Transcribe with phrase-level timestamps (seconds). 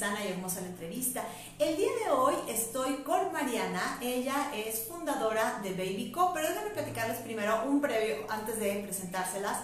[0.00, 1.22] Sana y Hermosa la entrevista.
[1.58, 6.70] El día de hoy estoy con Mariana, ella es fundadora de Baby Co, pero déjenme
[6.70, 9.58] platicarles primero un previo antes de presentárselas.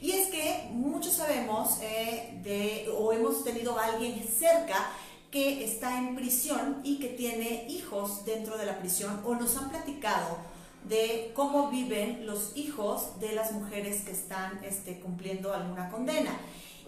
[0.00, 4.92] Y es que muchos sabemos eh, de, o hemos tenido a alguien cerca
[5.32, 9.70] que está en prisión y que tiene hijos dentro de la prisión o nos han
[9.70, 10.38] platicado
[10.84, 16.38] de cómo viven los hijos de las mujeres que están este, cumpliendo alguna condena.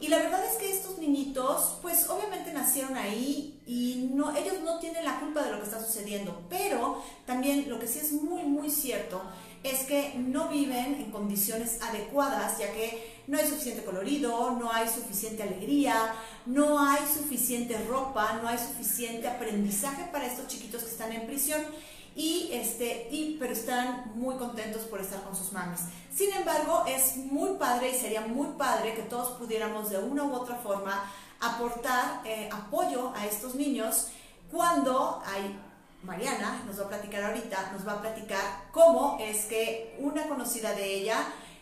[0.02, 4.80] Y la verdad es que estos niñitos, pues obviamente nacieron ahí y no, ellos no
[4.80, 8.42] tienen la culpa de lo que está sucediendo, pero también lo que sí es muy,
[8.42, 9.22] muy cierto
[9.62, 14.88] es que no viven en condiciones adecuadas, ya que no hay suficiente colorido, no hay
[14.88, 16.12] suficiente alegría,
[16.46, 21.62] no hay suficiente ropa, no hay suficiente aprendizaje para estos chiquitos que están en prisión
[22.14, 25.80] y este y pero están muy contentos por estar con sus mamis.
[26.14, 30.34] Sin embargo, es muy padre y sería muy padre que todos pudiéramos de una u
[30.34, 31.10] otra forma
[31.40, 34.08] aportar eh, apoyo a estos niños
[34.50, 35.58] cuando hay
[36.02, 40.74] Mariana nos va a platicar ahorita, nos va a platicar cómo es que una conocida
[40.74, 41.16] de ella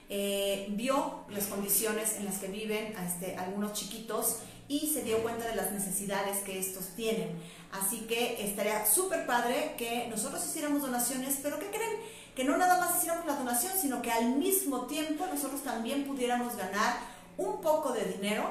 [0.09, 4.39] eh, vio las condiciones en las que viven este, algunos chiquitos
[4.71, 7.29] y se dio cuenta de las necesidades que estos tienen.
[7.73, 11.97] Así que estaría súper padre que nosotros hiciéramos donaciones, pero ¿qué creen?
[12.37, 16.57] Que no nada más hiciéramos la donación, sino que al mismo tiempo nosotros también pudiéramos
[16.57, 16.99] ganar
[17.37, 18.49] un poco de dinero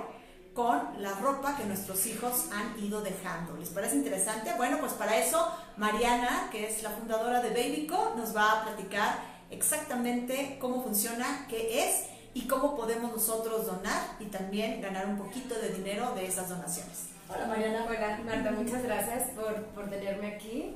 [0.54, 3.56] con la ropa que nuestros hijos han ido dejando.
[3.56, 4.52] ¿Les parece interesante?
[4.58, 5.48] Bueno, pues para eso
[5.78, 9.20] Mariana, que es la fundadora de Babyco, nos va a platicar
[9.52, 15.56] exactamente cómo funciona, qué es y cómo podemos nosotros donar y también ganar un poquito
[15.56, 17.10] de dinero de esas donaciones.
[17.30, 17.86] Hola Mariana.
[17.88, 20.76] Hola Marta, muchas gracias por, por tenerme aquí.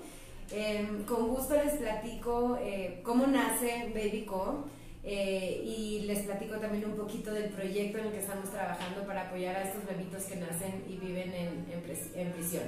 [0.52, 4.66] Em, con gusto les platico eh, cómo nace BabyCo
[5.03, 9.28] eh, y les platico también un poquito del proyecto en el que estamos trabajando para
[9.28, 11.66] apoyar a estos bebitos que nacen y viven en,
[12.16, 12.64] en, prisión.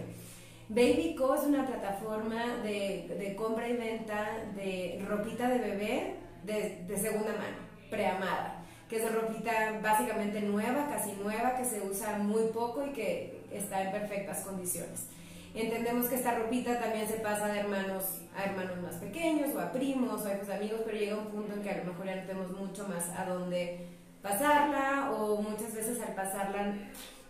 [0.69, 7.57] BabyCo es una plataforma de, compra y venta de ropita de bebé de segunda mano,
[7.89, 8.54] preamada
[8.95, 13.83] que es ropita básicamente nueva, casi nueva, que se usa muy poco y que está
[13.83, 15.07] en perfectas condiciones.
[15.53, 19.71] Entendemos que esta ropita también se pasa de hermanos a hermanos más pequeños o a
[19.71, 22.15] primos o a hijos amigos, pero llega un punto en que a lo mejor ya
[22.15, 23.87] no tenemos mucho más a dónde
[24.21, 26.73] pasarla o muchas veces al pasarla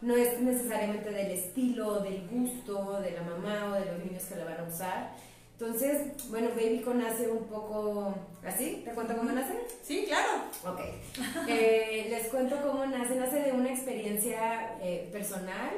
[0.02, 4.36] no es necesariamente del estilo, del gusto de la mamá o de los niños que
[4.36, 5.16] la van a usar.
[5.58, 8.14] Entonces, bueno, Babyco nace un poco
[8.46, 8.82] así.
[8.84, 9.54] ¿Te cuento cómo nace?
[9.84, 10.44] Sí, claro.
[10.66, 10.82] Ok.
[11.48, 13.16] Eh, les cuento cómo nace.
[13.16, 15.72] Nace de una experiencia eh, personal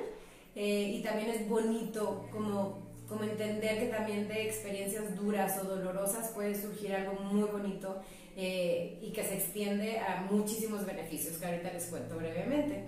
[0.55, 6.29] eh, y también es bonito como, como entender que también de experiencias duras o dolorosas
[6.29, 8.01] puede surgir algo muy bonito
[8.39, 12.85] y que se extiende a muchísimos beneficios que ahorita les cuento brevemente.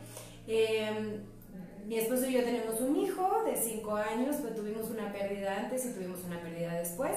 [1.86, 5.86] Mi esposo y yo tenemos un hijo de 5 años, pues tuvimos una pérdida antes
[5.86, 7.16] y tuvimos una pérdida después.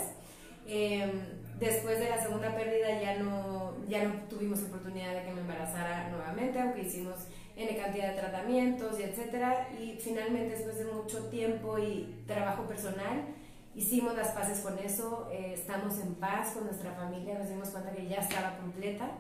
[0.67, 1.11] Em,
[1.59, 6.09] después de la segunda pérdida ya no, ya no tuvimos oportunidad de que me embarazara
[6.11, 7.17] nuevamente, aunque hicimos
[7.57, 9.69] N cantidad de tratamientos y etcétera.
[9.79, 13.27] Y finalmente, después de mucho tiempo y trabajo personal,
[13.75, 17.93] hicimos las paces con eso, eh, estamos en paz con nuestra familia, nos dimos cuenta
[17.93, 19.11] que ya estaba completa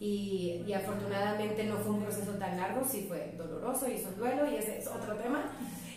[0.00, 4.16] y, y, afortunadamente no fue un proceso tan largo, sí fue doloroso y es un
[4.16, 5.52] duelo y ese es otro tema.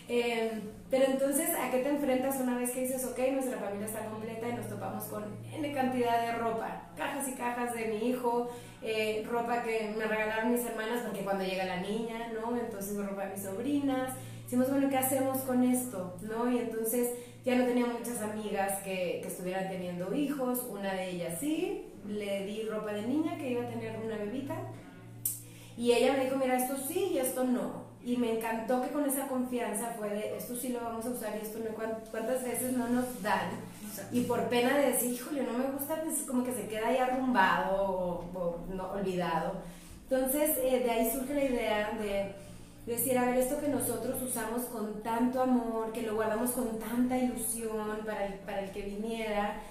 [0.10, 4.06] Eh, pero entonces, ¿a qué te enfrentas una vez que dices, ok, nuestra familia está
[4.06, 8.50] completa y nos topamos con N cantidad de ropa, cajas y cajas de mi hijo,
[8.82, 12.56] eh, ropa que me regalaron mis hermanas porque cuando llega la niña, ¿no?
[12.58, 14.14] Entonces ropa de mis sobrinas.
[14.44, 16.16] Decimos, bueno, ¿qué hacemos con esto?
[16.22, 16.52] ¿No?
[16.52, 17.10] Y entonces
[17.46, 22.46] ya no tenía muchas amigas que, que estuvieran teniendo hijos, una de ellas sí, le
[22.46, 24.56] di ropa de niña que iba a tener una bebita
[25.78, 27.84] y ella me dijo, mira, esto sí y esto no.
[28.06, 31.34] Y me encantó que con esa confianza fue de, esto sí lo vamos a usar
[31.36, 31.74] y esto no,
[32.12, 33.50] cuántas veces no nos dan.
[34.12, 36.98] Y por pena de decir, híjole, no me gusta, pues como que se queda ahí
[36.98, 39.54] arrumbado o, no, olvidado.
[40.10, 42.36] Entonces, eh, de ahí surge la idea de
[42.86, 47.18] decir, a ver, esto que nosotros usamos con tanto amor, que lo guardamos con tanta
[47.18, 49.62] ilusión para el, para el que viniera,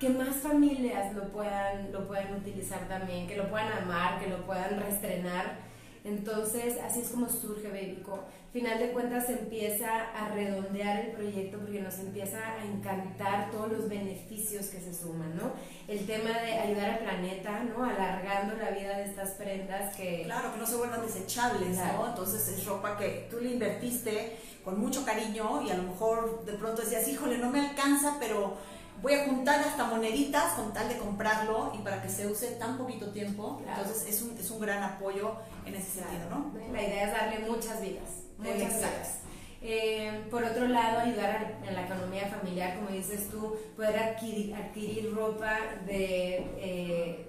[0.00, 4.44] que más familias lo puedan, lo puedan utilizar también, que lo puedan amar, que lo
[4.44, 5.58] puedan reestrenar.
[6.04, 8.24] Entonces, así es como surge Babyco.
[8.52, 13.72] Final de cuentas, se empieza a redondear el proyecto porque nos empieza a encantar todos
[13.72, 15.52] los beneficios que se suman, ¿no?
[15.88, 17.82] El tema de ayudar al planeta, ¿no?
[17.82, 20.24] Alargando la vida de estas prendas que...
[20.24, 22.08] Claro, que no se vuelvan desechables, ¿no?
[22.08, 26.52] Entonces es ropa que tú le invertiste con mucho cariño y a lo mejor de
[26.52, 28.58] pronto decías, híjole, no me alcanza, pero
[29.00, 32.76] voy a juntar hasta moneditas con tal de comprarlo y para que se use tan
[32.76, 33.62] poquito tiempo.
[33.66, 36.52] Entonces es un, es un gran apoyo en ese sentido, ¿no?
[36.70, 39.22] La idea es darle muchas vidas, muchas vidas.
[39.64, 45.14] Eh, por otro lado, ayudar en la economía familiar, como dices tú, poder adquirir, adquirir
[45.14, 45.56] ropa
[45.86, 47.26] de, eh,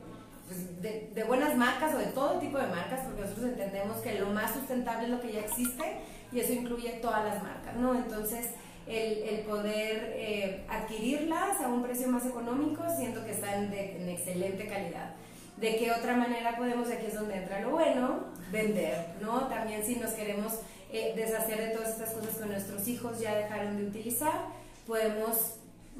[0.48, 4.19] pues, de, de, buenas marcas o de todo tipo de marcas, porque nosotros entendemos que
[4.19, 5.83] lo más sustentable es lo que ya existe
[6.31, 7.94] y eso incluye todas las marcas, ¿no?
[7.94, 8.50] Entonces,
[8.88, 14.10] el, el poder eh, adquirirlas a un precio más económico, siento que están de, en
[14.10, 15.13] excelente calidad.
[15.57, 19.48] ¿De qué otra manera podemos, aquí es donde entra lo bueno, vender, ¿no?
[19.48, 20.54] También si nos queremos
[20.93, 24.45] eh, deshacer de todas estas cosas que nuestros hijos ya dejaron de utilizar,
[24.87, 25.55] podemos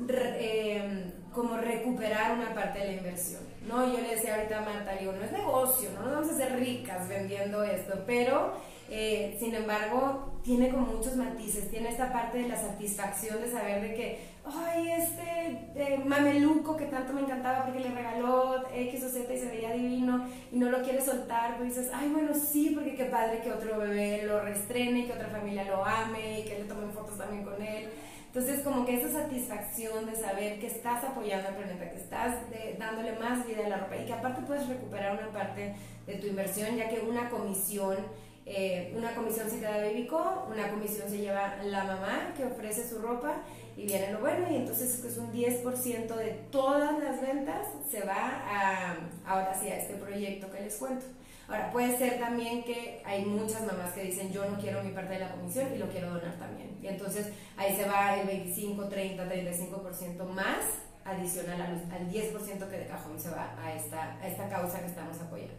[0.10, 3.92] eh, como recuperar una parte de la inversión, ¿no?
[3.92, 6.60] Yo le decía ahorita a Marta, digo, no es negocio, no nos vamos a hacer
[6.60, 8.54] ricas vendiendo esto, pero
[8.90, 13.82] eh, sin embargo, tiene como muchos matices, tiene esta parte de la satisfacción de saber
[13.82, 19.10] de que, ay, este eh, mameluco que tanto me encantaba porque le regaló X o
[19.10, 22.72] Z y se veía divino y no lo quiere soltar, pues dices, ay, bueno, sí,
[22.74, 26.60] porque qué padre que otro bebé lo restrene, que otra familia lo ame y que
[26.60, 27.90] le tomen fotos también con él.
[28.28, 32.38] Entonces, como que esa satisfacción de saber que estás apoyando al planeta, que estás
[32.80, 35.76] dándole más vida a la ropa y que aparte puedes recuperar una parte
[36.08, 37.98] de tu inversión, ya que una comisión
[38.46, 43.00] eh, una comisión se queda Babyco, una comisión se lleva la mamá que ofrece su
[43.00, 43.38] ropa
[43.76, 48.44] y viene lo bueno y entonces es un 10% de todas las ventas se va
[48.46, 51.06] a, ahora sí, a este proyecto que les cuento.
[51.48, 55.14] Ahora, puede ser también que hay muchas mamás que dicen yo no quiero mi parte
[55.14, 56.78] de la comisión y lo quiero donar también.
[56.82, 57.28] Y entonces
[57.58, 60.60] ahí se va el 25, 30, 35% más
[61.06, 64.88] adicional al, al 10% que de cajón se va a esta, a esta causa que
[64.88, 65.54] estamos apoyando.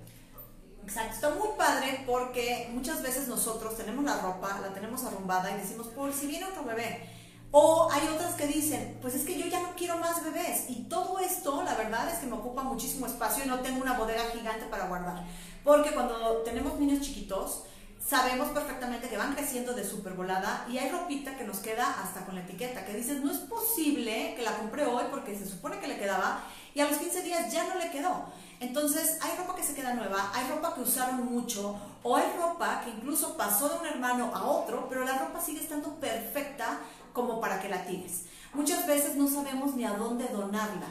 [0.83, 5.61] Exacto, está muy padre porque muchas veces nosotros tenemos la ropa, la tenemos arrumbada y
[5.61, 7.09] decimos, por si viene otro bebé.
[7.57, 10.65] O hay otras que dicen, pues es que yo ya no quiero más bebés.
[10.69, 13.97] Y todo esto, la verdad es que me ocupa muchísimo espacio y no tengo una
[13.97, 15.23] bodega gigante para guardar.
[15.63, 17.63] Porque cuando tenemos niños chiquitos,
[18.05, 22.27] sabemos perfectamente que van creciendo de super volada y hay ropita que nos queda hasta
[22.27, 25.79] con la etiqueta, que dices, no es posible que la compré hoy porque se supone
[25.79, 26.43] que le quedaba
[26.75, 28.25] y a los 15 días ya no le quedó.
[28.59, 32.81] Entonces, hay ropa que se queda nueva, hay ropa que usaron mucho, o hay ropa
[32.81, 36.81] que incluso pasó de un hermano a otro, pero la ropa sigue estando perfecta
[37.15, 38.25] como para que la tires.
[38.53, 40.89] Muchas veces no sabemos ni a dónde donarla,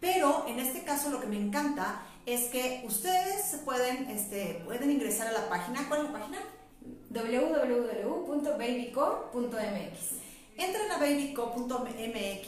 [0.00, 5.28] pero en este caso lo que me encanta es que ustedes pueden, este, pueden ingresar
[5.28, 5.86] a la página.
[5.86, 6.38] ¿Cuál es la página?
[7.10, 8.56] www.babyco.mx.
[10.56, 12.46] Entren a babyco.mx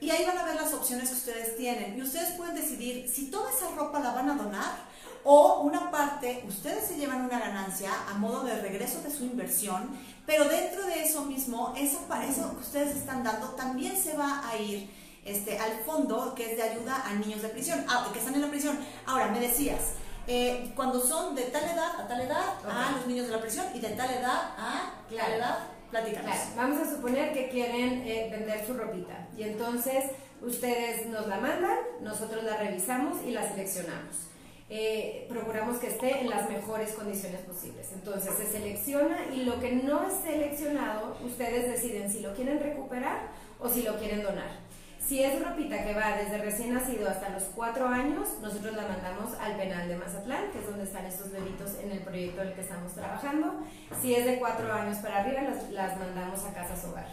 [0.00, 1.98] y ahí van a ver las opciones que ustedes tienen.
[1.98, 4.89] Y ustedes pueden decidir si toda esa ropa la van a donar
[5.24, 9.90] o una parte, ustedes se llevan una ganancia a modo de regreso de su inversión,
[10.26, 14.56] pero dentro de eso mismo, eso, eso que ustedes están dando también se va a
[14.56, 14.90] ir
[15.24, 18.42] este, al fondo que es de ayuda a niños de prisión, ah, que están en
[18.42, 18.78] la prisión.
[19.06, 19.80] Ahora, me decías,
[20.26, 23.66] eh, cuando son de tal edad a tal edad a los niños de la prisión
[23.74, 25.58] y de tal edad a tal edad
[25.90, 26.36] Platícanos.
[26.56, 30.04] vamos a suponer que quieren eh, vender su ropita y entonces
[30.40, 34.29] ustedes nos la mandan, nosotros la revisamos y la seleccionamos.
[34.72, 37.90] Eh, procuramos que esté en las mejores condiciones posibles.
[37.92, 43.32] Entonces se selecciona y lo que no es seleccionado, ustedes deciden si lo quieren recuperar
[43.58, 44.70] o si lo quieren donar.
[45.04, 49.34] Si es ropita que va desde recién nacido hasta los cuatro años, nosotros la mandamos
[49.40, 52.54] al penal de Mazatlán, que es donde están estos bebitos en el proyecto en el
[52.54, 53.64] que estamos trabajando.
[54.00, 57.08] Si es de cuatro años para arriba, las, las mandamos a casas hogar.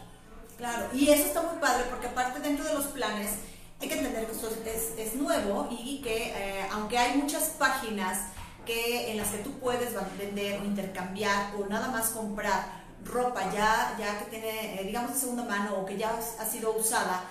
[0.57, 3.39] Claro, y eso está muy padre porque aparte dentro de los planes
[3.79, 8.29] hay que entender que esto es, es nuevo y que eh, aunque hay muchas páginas
[8.65, 13.95] que, en las que tú puedes vender o intercambiar o nada más comprar ropa ya,
[13.99, 17.23] ya que tiene, eh, digamos, de segunda mano o que ya ha sido usada,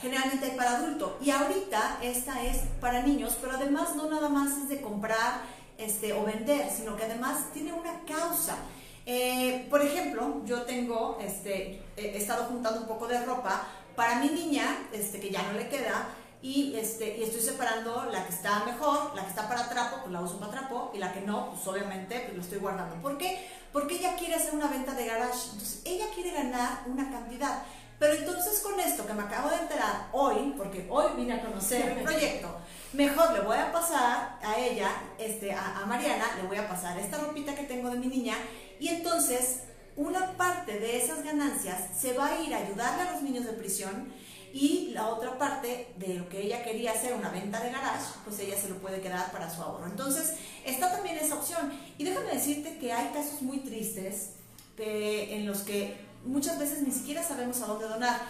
[0.00, 4.58] generalmente hay para adulto y ahorita esta es para niños, pero además no nada más
[4.58, 5.40] es de comprar
[5.78, 8.56] este, o vender, sino que además tiene una causa.
[9.04, 14.28] Eh, por ejemplo, yo tengo, este, he estado juntando un poco de ropa para mi
[14.28, 16.08] niña, este, que ya no le queda,
[16.42, 20.12] y, este, y estoy separando la que está mejor, la que está para trapo, pues
[20.12, 22.96] la uso para trapo, y la que no, pues obviamente pues la estoy guardando.
[22.96, 23.48] ¿Por qué?
[23.72, 27.62] Porque ella quiere hacer una venta de garage, entonces ella quiere ganar una cantidad
[27.98, 31.90] Pero entonces con esto que me acabo de enterar hoy, porque hoy vine a conocer
[31.90, 32.48] el proyecto,
[32.92, 36.98] mejor le voy a pasar a ella, este, a, a Mariana, le voy a pasar
[36.98, 38.34] esta ropita que tengo de mi niña
[38.80, 39.60] y entonces
[39.96, 43.52] una parte de esas ganancias se va a ir a ayudarle a los niños de
[43.52, 44.12] prisión
[44.52, 48.38] y la otra parte de lo que ella quería hacer, una venta de garage, pues
[48.38, 49.86] ella se lo puede quedar para su ahorro.
[49.86, 50.34] Entonces,
[50.64, 51.72] está también esa opción.
[51.96, 54.32] Y déjame decirte que hay casos muy tristes
[54.76, 58.20] en los que muchas veces ni siquiera sabemos a dónde donar.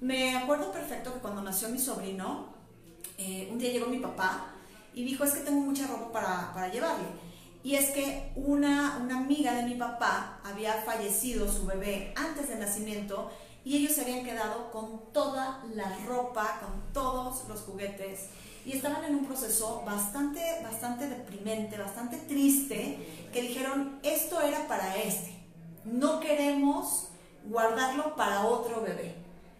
[0.00, 2.46] Me acuerdo perfecto que cuando nació mi sobrino,
[3.18, 4.52] eh, un día llegó mi papá
[4.94, 7.08] y dijo, es que tengo mucha ropa para, para llevarle.
[7.64, 12.58] Y es que una, una amiga de mi papá había fallecido su bebé antes del
[12.58, 13.30] nacimiento
[13.64, 18.28] y ellos se habían quedado con toda la ropa, con todos los juguetes
[18.64, 24.96] y estaban en un proceso bastante, bastante deprimente, bastante triste, que dijeron, esto era para
[24.96, 25.34] este,
[25.84, 27.08] no queremos
[27.44, 29.16] guardarlo para otro bebé.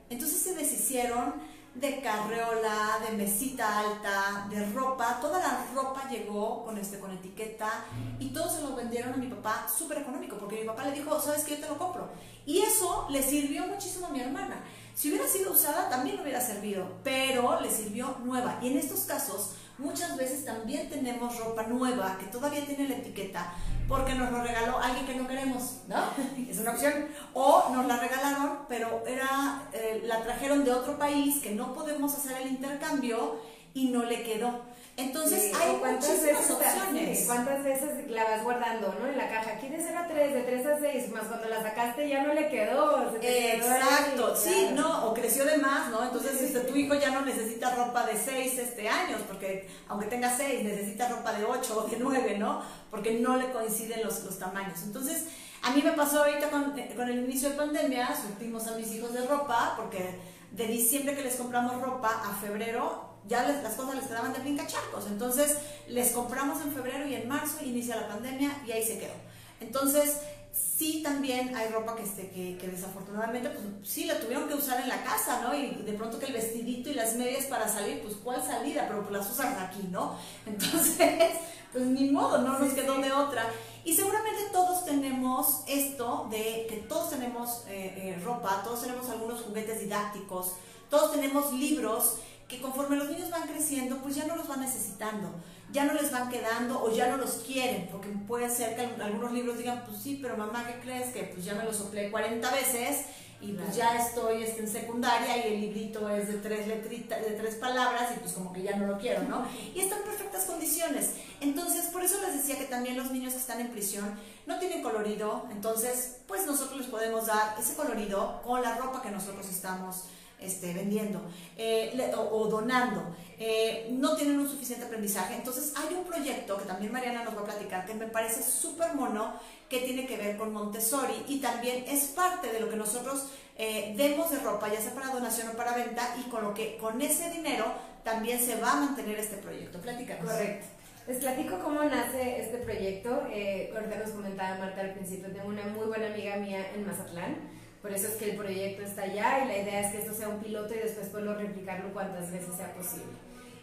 [0.08, 1.34] Entonces se deshicieron
[1.74, 7.84] de carreola, de mesita alta, de ropa, toda la ropa llegó con, este, con etiqueta
[8.18, 11.18] y todos se lo vendieron a mi papá súper económico, porque mi papá le dijo,
[11.20, 12.10] sabes que yo te lo compro.
[12.44, 14.62] Y eso le sirvió muchísimo a mi hermana.
[14.94, 18.58] Si hubiera sido usada, también hubiera servido, pero le sirvió nueva.
[18.60, 23.52] Y en estos casos, muchas veces también tenemos ropa nueva que todavía tiene la etiqueta,
[23.88, 25.96] porque nos lo regaló alguien que no queremos, ¿no?
[26.50, 27.06] Es una opción.
[27.34, 32.14] O nos la regalaron, pero era, eh, la trajeron de otro país que no podemos
[32.14, 33.40] hacer el intercambio
[33.74, 34.60] y no le quedó.
[34.94, 37.24] Entonces hay muchísimas opciones.
[37.26, 39.06] ¿Cuántas veces la vas guardando, no?
[39.06, 41.10] En la caja, ¿quieres ser a 3, de 3 a 6?
[41.12, 43.10] Más cuando la sacaste ya no le quedó.
[43.22, 46.04] Exacto, sí, no, o creció de más, ¿no?
[46.04, 50.36] Entonces este, tu hijo ya no necesita ropa de 6 este, años, porque aunque tenga
[50.36, 52.62] 6, necesita ropa de 8 o de 9, ¿no?
[52.90, 54.82] Porque no le coinciden los, los tamaños.
[54.82, 55.24] Entonces,
[55.62, 59.14] a mí me pasó ahorita con, con el inicio de pandemia, surtimos a mis hijos
[59.14, 60.18] de ropa, porque
[60.50, 65.06] de diciembre que les compramos ropa a febrero ya las cosas les quedaban de brincacharcos.
[65.06, 65.56] Entonces
[65.88, 69.14] les compramos en febrero y en marzo inicia la pandemia y ahí se quedó.
[69.60, 70.16] Entonces
[70.52, 74.80] sí también hay ropa que, este, que, que, desafortunadamente pues sí la tuvieron que usar
[74.80, 75.54] en la casa, ¿no?
[75.54, 78.84] Y de pronto que el vestidito y las medias para salir, pues ¿cuál salida?
[78.88, 80.16] Pero pues las usan aquí, ¿no?
[80.46, 81.36] Entonces,
[81.72, 83.48] pues ni modo, no nos quedó de otra.
[83.84, 89.40] Y seguramente todos tenemos esto de que todos tenemos eh, eh, ropa, todos tenemos algunos
[89.40, 90.52] juguetes didácticos,
[90.88, 92.16] todos tenemos libros
[92.52, 95.34] que conforme los niños van creciendo, pues ya no los van necesitando,
[95.72, 99.32] ya no les van quedando o ya no los quieren, porque puede ser que algunos
[99.32, 101.12] libros digan, pues sí, pero mamá, ¿qué crees?
[101.14, 103.06] Que pues ya me los soplé 40 veces
[103.40, 107.30] y pues ya estoy este, en secundaria y el librito es de tres, letritas, de
[107.30, 109.46] tres palabras y pues como que ya no lo quiero, ¿no?
[109.74, 111.12] Y están en perfectas condiciones.
[111.40, 114.14] Entonces, por eso les decía que también los niños que están en prisión
[114.46, 119.10] no tienen colorido, entonces pues nosotros les podemos dar ese colorido con la ropa que
[119.10, 120.04] nosotros estamos
[120.44, 121.20] este, vendiendo
[121.56, 125.34] eh, o, donando, eh, no tienen un suficiente aprendizaje.
[125.34, 128.94] Entonces hay un proyecto que también Mariana nos va a platicar que me parece súper
[128.94, 129.34] mono
[129.68, 133.94] que tiene que ver con Montessori y también es parte de lo que nosotros eh,
[133.96, 137.00] demos de ropa, ya sea para donación o para venta y con lo que con
[137.00, 137.66] ese dinero
[138.04, 139.80] también se va a mantener este proyecto.
[139.80, 140.30] Platícanos.
[140.30, 140.66] Correcto.
[141.06, 143.26] Les platico cómo nace este proyecto.
[143.32, 147.61] Eh, ahorita nos comentaba Marta al principio, tengo una muy buena amiga mía en Mazatlán
[147.82, 150.28] por eso es que el proyecto está allá y la idea es que esto sea
[150.28, 153.12] un piloto y después poderlo replicarlo cuantas veces sea posible.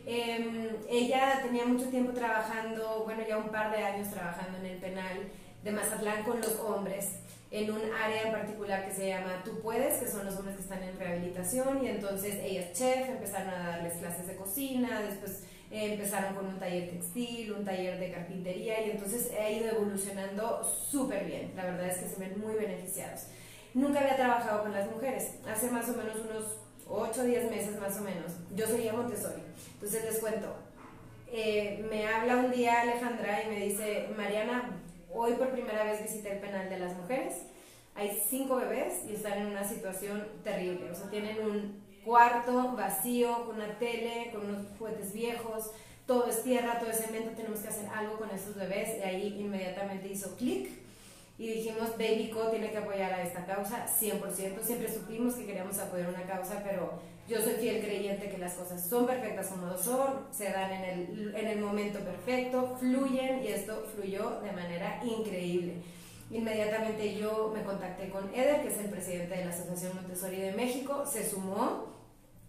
[0.05, 4.77] Em, ella tenía mucho tiempo trabajando, bueno, ya un par de años trabajando en el
[4.77, 5.29] penal
[5.63, 7.19] de Mazatlán con los hombres,
[7.51, 10.63] en un área en particular que se llama Tú Puedes, que son los hombres que
[10.63, 15.43] están en rehabilitación, y entonces ella es chef, empezaron a darles clases de cocina, después
[15.71, 20.63] eh, empezaron con un taller textil, un taller de carpintería, y entonces ha ido evolucionando
[20.63, 23.27] súper bien, la verdad es que se ven muy beneficiados.
[23.73, 25.35] Nunca había trabajado con las mujeres.
[25.47, 26.57] Hace más o menos unos
[26.87, 28.33] 8 o 10 meses más o menos.
[28.55, 29.41] Yo seguía Montessori.
[29.73, 30.55] Entonces les cuento.
[31.31, 34.71] Eh, me habla un día Alejandra y me dice, Mariana,
[35.13, 37.35] hoy por primera vez visité el penal de las mujeres.
[37.93, 40.89] Hay cinco bebés y están en una situación terrible.
[40.89, 45.71] O sea, tienen un cuarto vacío, con una tele, con unos juguetes viejos,
[46.07, 48.97] todo es tierra, todo es cemento, tenemos que hacer algo con esos bebés.
[48.97, 50.69] Y ahí inmediatamente hizo clic
[51.39, 54.61] y dijimos, Baby Co tiene que apoyar a esta causa 100%.
[54.61, 58.85] Siempre supimos que queríamos apoyar una causa, pero yo soy fiel creyente que las cosas
[58.85, 63.87] son perfectas como son, se dan en el, en el momento perfecto, fluyen y esto
[63.95, 65.75] fluyó de manera increíble.
[66.29, 70.51] Inmediatamente yo me contacté con Eder, que es el presidente de la Asociación Montessori de
[70.51, 71.85] México, se sumó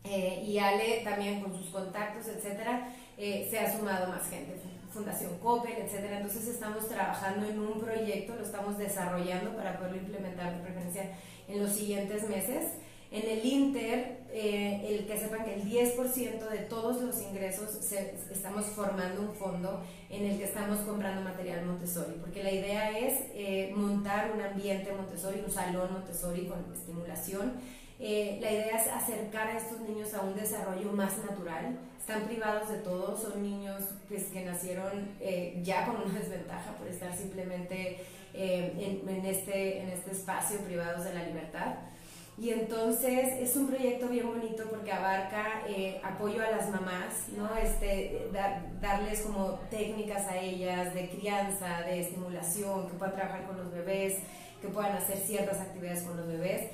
[0.02, 5.38] eh, y Ale también con sus contactos, etcétera, eh, se ha sumado más gente Fundación
[5.38, 6.18] Coppel, etcétera.
[6.18, 11.12] Entonces estamos trabajando en un proyecto, lo estamos desarrollando para poderlo implementar de preferencia
[11.48, 12.66] en los siguientes meses.
[13.12, 17.92] En el Inter, eh, el que sepan que el 10% de todos los ingresos
[18.30, 23.14] estamos formando un fondo en el que estamos comprando material Montessori, porque la idea es
[23.34, 27.54] eh, montar un ambiente Montessori, un salón Montessori con estimulación.
[28.00, 31.78] Eh, la idea es acercar a estos niños a un desarrollo más natural.
[31.98, 35.16] Están privados de todo, son niños pues, que nacieron
[35.62, 37.98] ya con una desventaja por estar simplemente
[38.32, 41.74] en, en, este, en este espacio privados de la libertad.
[42.40, 47.54] Y entonces es un proyecto bien bonito porque abarca eh, apoyo a las mamás, ¿no?
[47.54, 48.30] Este,
[48.80, 54.20] darles como técnicas a ellas de crianza, de estimulación, que puedan trabajar con los bebés,
[54.62, 56.70] que puedan hacer ciertas actividades con los bebés.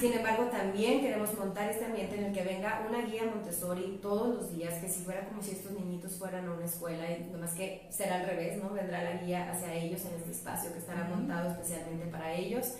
[0.00, 4.34] Sin embargo, también queremos montar este ambiente en el que venga una guía Montessori todos
[4.34, 7.52] los días, que si fuera como si estos niñitos fueran a una escuela, y nomás
[7.52, 8.70] que será al revés, ¿no?
[8.70, 12.72] Vendrá la guía hacia ellos en este espacio que estará montado especialmente para ellos.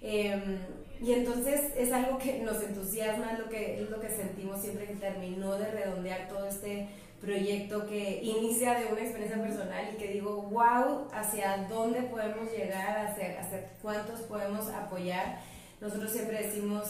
[0.00, 0.58] Em,
[1.02, 4.86] y entonces es algo que nos entusiasma, es lo que, es lo que sentimos siempre
[4.86, 6.88] que terminó de redondear todo este
[7.20, 13.06] proyecto que inicia de una experiencia personal y que digo, wow, hacia dónde podemos llegar,
[13.06, 15.38] hacia, hacia cuántos podemos apoyar.
[15.80, 16.88] Nosotros siempre decimos,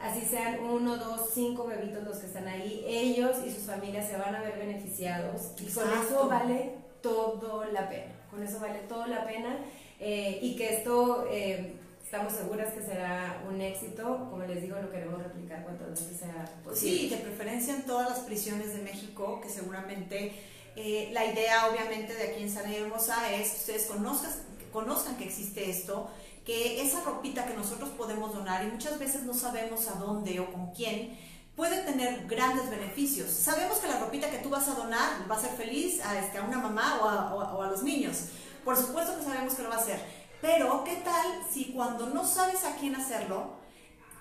[0.00, 4.16] así sean uno, dos, cinco bebitos los que están ahí, ellos y sus familias se
[4.16, 9.06] van a ver beneficiados y con eso vale todo la pena, con eso vale todo
[9.06, 9.58] la pena
[10.00, 11.26] eh, y que esto...
[11.30, 11.74] Eh,
[12.08, 14.28] estamos seguras que será un éxito.
[14.30, 17.00] Como les digo, lo queremos replicar cuantas veces sea posible.
[17.00, 20.32] Sí, de preferencia en todas las prisiones de México, que seguramente
[20.74, 24.30] eh, la idea, obviamente, de aquí en San Hermosa es que ustedes conozcan,
[24.72, 26.08] conozcan que existe esto,
[26.48, 30.50] que esa ropita que nosotros podemos donar y muchas veces no sabemos a dónde o
[30.50, 31.18] con quién,
[31.54, 33.30] puede tener grandes beneficios.
[33.30, 36.38] Sabemos que la ropita que tú vas a donar va a ser feliz a, este,
[36.38, 38.28] a una mamá o a, o a los niños.
[38.64, 40.00] Por supuesto que sabemos que lo va a hacer
[40.40, 43.58] pero, ¿qué tal si cuando no sabes a quién hacerlo,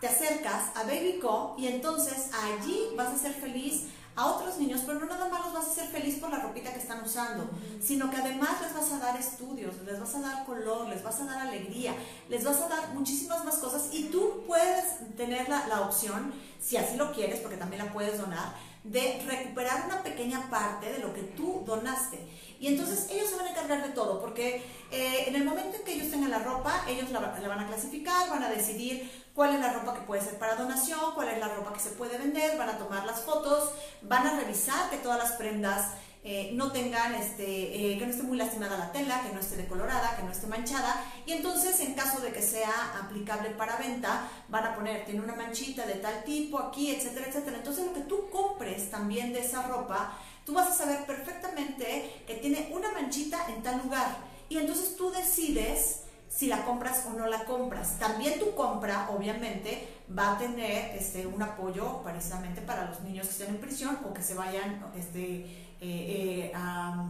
[0.02, 3.86] te acercas a BabyCo y entonces allí vas a ser feliz
[4.18, 6.74] a otros niños, pero no nada más los vas a hacer feliz por la ropita
[6.74, 7.48] que están usando,
[7.80, 11.22] sino que además les vas a dar estudios, les vas a dar color, les vas
[11.22, 11.94] a dar alegría,
[12.28, 16.78] les vas a dar muchísimas más cosas y tú puedes tener la, la opción, si
[16.78, 21.14] así lo quieres, porque también la puedes donar, de recuperar una pequeña parte de lo
[21.14, 22.18] que tú donaste.
[22.60, 25.84] Y entonces ellos se van a encargar de todo, porque eh, en el momento en
[25.84, 29.62] que ellos tengan la ropa, ellos la, van a clasificar, van a decidir cuál es
[29.62, 32.58] la ropa que puede ser para donación, cuál es la ropa que se puede vender,
[32.58, 33.70] van a tomar las fotos,
[34.02, 35.92] van a revisar que todas las prendas
[36.24, 39.56] eh, no tengan, este, eh, que no esté muy lastimada la tela, que no esté
[39.56, 41.06] decolorada, que no esté manchada.
[41.28, 45.36] Y entonces, en caso de que sea aplicable para venta, van a poner, tiene una
[45.36, 47.58] manchita de tal tipo aquí, etcétera, etcétera.
[47.58, 52.34] Entonces, lo que tú compres también de esa ropa, tú vas a saber perfectamente que
[52.38, 54.18] tiene una manchita en tal lugar.
[54.50, 57.98] Y entonces tú decides si la compras o no la compras.
[58.00, 59.88] También tu compra, obviamente,
[60.18, 64.14] va a tener este, un apoyo precisamente para los niños que estén en prisión o
[64.14, 67.06] que se vayan este, eh, eh, a,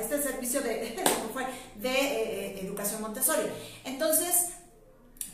[0.00, 0.96] este servicio de,
[1.76, 3.48] de eh, educación Montessori.
[3.84, 4.50] Entonces,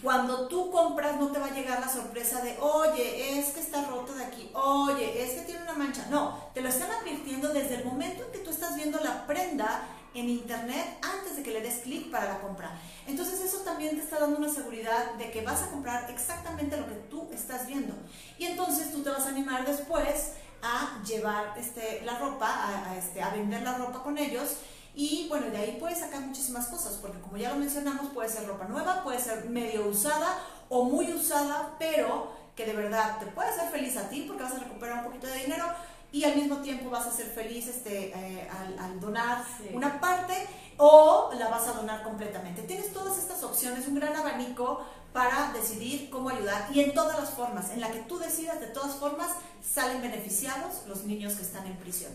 [0.03, 3.85] cuando tú compras no te va a llegar la sorpresa de, oye, es que está
[3.85, 6.07] roto de aquí, oye, es que tiene una mancha.
[6.11, 9.89] No, te lo están advirtiendo desde el momento en que tú estás viendo la prenda
[10.19, 12.71] en internet antes de que le des clic para la compra.
[13.07, 16.87] Entonces eso también te está dando una seguridad de que vas a comprar exactamente lo
[16.87, 17.95] que tú estás viendo.
[18.39, 23.23] Y entonces tú te vas a animar después a llevar este, la ropa, a, este,
[23.23, 24.57] a vender la ropa con ellos
[24.95, 28.49] y bueno, de ahí puedes sacar muchísimas cosas, porque como ya lo mencionamos, puede ser
[28.49, 33.51] ropa nueva, puede ser medio usada o muy usada, pero que de verdad te puede
[33.51, 35.67] hacer feliz a ti porque vas a recuperar un poquito de dinero
[36.11, 40.35] y al mismo tiempo vas a ser feliz este, eh, al, donar una parte
[40.79, 42.63] o la vas a donar completamente.
[42.63, 47.31] Tienes todas estas opciones, un gran abanico para decidir cómo ayudar y en todas las
[47.31, 49.31] formas, en la que tú decidas, de todas formas,
[49.63, 52.13] salen beneficiados los niños que están en prisión.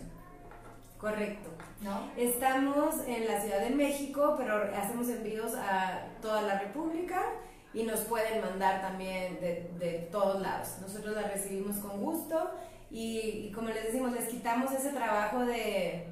[0.97, 1.49] Correcto.
[1.81, 2.09] ¿No?
[2.15, 7.21] Estamos en la Ciudad de México, pero hacemos envíos a toda la República
[7.73, 10.69] y nos pueden mandar también de, de todos lados.
[10.79, 12.51] Nosotros la recibimos con gusto
[12.93, 16.05] y, como les decimos, les quitamos ese trabajo de,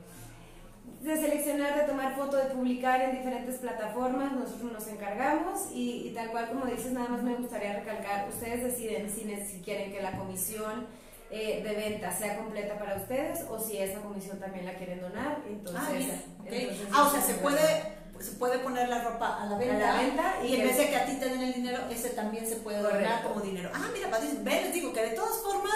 [1.02, 6.32] de seleccionar, de tomar foto, de publicar en diferentes plataformas, nosotros nos encargamos y, tal
[6.32, 10.18] cual como dices, nada más me gustaría recalcar, ustedes deciden si, si quieren que la
[10.18, 10.88] comisión
[11.30, 15.38] eh, de venta sea completa para ustedes o si esa comisión también la quieren donar.
[15.48, 20.36] Entonces, ah, ah o sea, se puede se puede poner la ropa a la venta,
[20.44, 22.80] y, en vez de que a ti te den el dinero, ese también se puede
[22.80, 23.72] donar como dinero.
[23.74, 24.10] Ah, mira,
[24.44, 25.74] ven, les digo que de todas formas,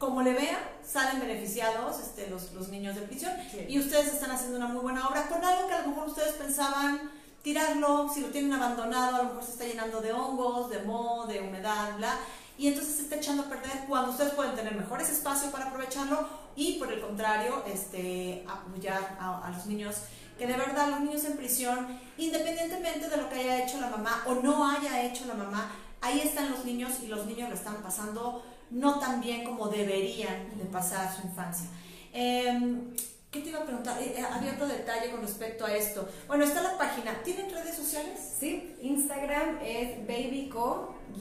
[0.00, 3.32] como le vean, salen beneficiados este, los, los niños de prisión.
[3.68, 6.32] Y ustedes están haciendo una muy buena obra con algo que a lo mejor ustedes
[6.32, 7.10] pensaban
[7.42, 11.26] tirarlo, si lo tienen abandonado, a lo mejor se está llenando de hongos, de moho,
[11.26, 12.16] de humedad, bla,
[12.56, 16.26] y entonces se está echando a perder cuando ustedes pueden tener mejores espacios para aprovecharlo
[16.56, 19.96] y por el contrario, este, apoyar a, a los niños
[20.38, 24.24] que de verdad los niños en prisión, independientemente de lo que haya hecho la mamá
[24.26, 27.82] o no haya hecho la mamá, ahí están los niños y los niños lo están
[27.82, 31.66] pasando no tan bien como deberían de pasar su infancia.
[32.12, 32.94] Em,
[33.30, 34.02] ¿Qué te iba a preguntar?
[34.02, 36.08] Eh, eh, había otro detalle con respecto a esto.
[36.26, 37.22] Bueno, está la página.
[37.22, 38.18] ¿Tienen redes sociales?
[38.38, 41.20] Sí, Instagram es babyco-mx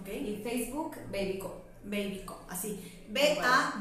[0.00, 0.28] okay.
[0.28, 1.69] y Facebook babyco.
[1.84, 3.04] Babyco, así.
[3.08, 3.80] B-A-B-Y-C-O.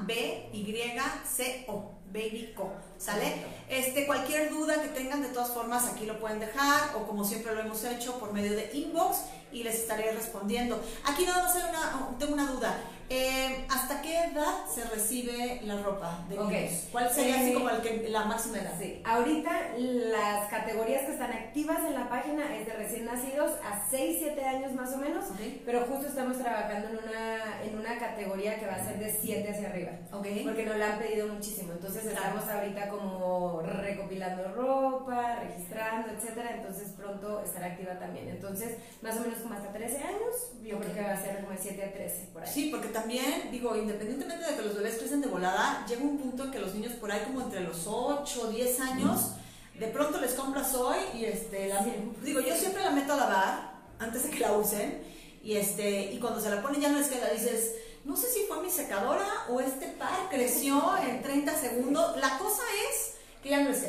[2.12, 2.72] Babyco.
[2.98, 3.46] ¿Sale?
[3.70, 7.54] Este, cualquier duda que tengan, de todas formas, aquí lo pueden dejar o como siempre
[7.56, 9.20] lo hemos hecho por medio de inbox
[9.52, 10.84] y les estaré respondiendo.
[11.06, 12.82] Aquí nada más hay una, tengo una duda.
[13.10, 16.88] Eh, ¿Hasta qué edad se recibe la ropa de niños?
[16.92, 18.74] ¿Cuál sería así como la máxima edad?
[18.80, 23.84] Sí, ahorita las categorías que están activas en la página es de recién nacidos a
[23.90, 25.26] 6, 7 años más o menos,
[25.66, 29.50] pero justo estamos trabajando en una, en una categoría que va a ser de 7
[29.50, 30.44] hacia arriba, okay.
[30.44, 31.74] porque nos la han pedido muchísimo.
[31.74, 38.30] Entonces estamos ahorita como recopilando ropa, registrando, etcétera, entonces pronto estará activa también.
[38.30, 41.52] Entonces, más o menos como hasta 13 años, yo creo que va a ser como
[41.52, 42.50] de 7 a 13 por ahí.
[42.52, 46.44] Sí, porque también, digo, independientemente de que los bebés crecen de volada, llega un punto
[46.44, 49.32] en que los niños por ahí como entre los 8 o 10 años,
[49.74, 51.86] de pronto les compras hoy y este, la,
[52.22, 55.02] digo, yo siempre la meto a lavar antes de que la usen
[55.42, 58.28] y este, y cuando se la ponen ya no es que la dices, no sé
[58.28, 63.50] si fue mi secadora o este par creció en 30 segundos, la cosa es que
[63.50, 63.86] ya no es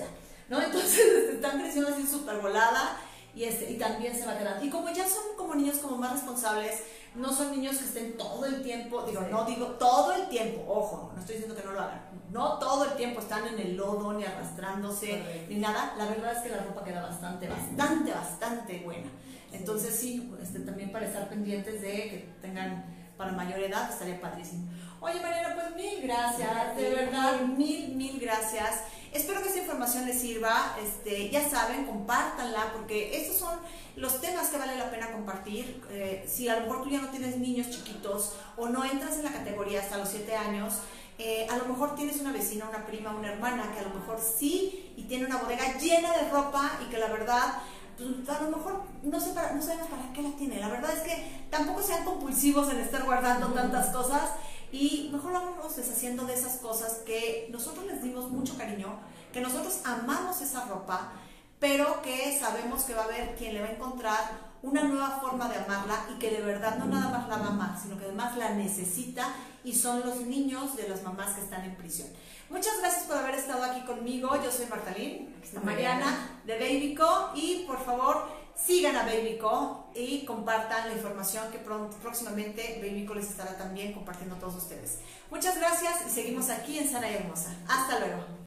[0.49, 0.63] ¿no?
[0.63, 3.01] Entonces este, están creciendo así súper volada
[3.35, 4.65] y, este, y también se va quedando.
[4.65, 6.83] Y como ya son como niños como más responsables,
[7.15, 11.11] no son niños que estén todo el tiempo, digo, no digo todo el tiempo, ojo,
[11.13, 14.13] no estoy diciendo que no lo hagan, no todo el tiempo están en el lodo
[14.13, 19.09] ni arrastrándose ni nada, la verdad es que la ropa queda bastante, bastante, bastante buena.
[19.53, 22.85] Entonces sí, este, también para estar pendientes de que tengan
[23.17, 24.71] para mayor edad estaría padrísimo.
[25.01, 28.85] Oye Mariana, pues mil gracias, de verdad, mil, mil gracias.
[29.13, 33.59] Espero que esta información les sirva, este, ya saben, compártanla porque estos son
[33.97, 35.83] los temas que vale la pena compartir.
[35.91, 39.25] Eh, si a lo mejor tú ya no tienes niños chiquitos o no entras en
[39.25, 40.75] la categoría hasta los 7 años,
[41.19, 44.21] eh, a lo mejor tienes una vecina, una prima, una hermana que a lo mejor
[44.21, 47.63] sí y tiene una bodega llena de ropa y que la verdad
[47.99, 50.61] pues, a lo mejor no, sé para, no sabemos para qué la tiene.
[50.61, 54.31] La verdad es que tampoco sean compulsivos en estar guardando tantas cosas
[54.73, 58.99] y mejor vamos deshaciendo de esas cosas que nosotros les dimos mucho cariño,
[59.33, 61.13] que nosotros amamos esa ropa
[61.61, 65.49] pero que sabemos que va a haber quien le va a encontrar una nueva forma
[65.49, 68.51] de amarla y que de verdad no nada más la ama, sino que además la
[68.55, 69.29] necesita
[69.63, 72.09] y son los niños de las mamás que están en prisión.
[72.49, 74.31] Muchas gracias por haber estado aquí conmigo.
[74.43, 78.27] Yo soy Martalín, está Mariana de Babyco y por favor
[78.67, 84.39] sigan a Babyco y compartan la información que próximamente Babyco les estará también compartiendo a
[84.39, 84.99] todos ustedes.
[85.31, 87.55] Muchas gracias y seguimos aquí en Sana y Hermosa.
[87.69, 88.41] Hasta luego.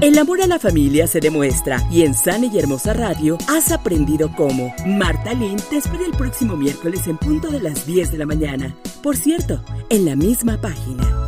[0.00, 4.34] El amor a la familia se demuestra y en Sana y Hermosa Radio has aprendido
[4.34, 4.74] cómo.
[4.86, 8.74] Marta Lynn te espera el próximo miércoles en punto de las 10 de la mañana.
[9.02, 11.19] Por cierto, en la misma página.